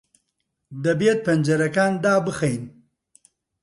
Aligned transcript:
دەبێت 0.83 1.19
پەنجەرەکان 1.25 1.91
دابخەین. 2.03 2.63